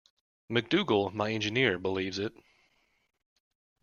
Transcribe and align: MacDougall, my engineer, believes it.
MacDougall, 0.49 1.11
my 1.11 1.31
engineer, 1.31 1.77
believes 1.77 2.17
it. 2.17 2.33